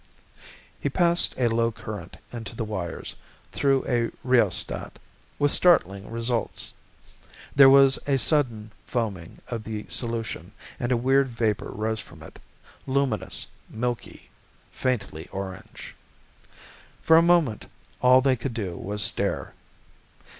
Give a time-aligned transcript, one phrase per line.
[0.79, 3.13] He passed a low current into the wires,
[3.51, 4.97] through a rheostat,
[5.37, 6.73] with startling results.
[7.55, 12.39] There was a sudden foaming of the solution and a weird vapor rose from it,
[12.87, 14.31] luminous, milky,
[14.71, 15.93] faintly orange.
[17.03, 17.67] For a moment,
[18.01, 19.53] all they could do was stare.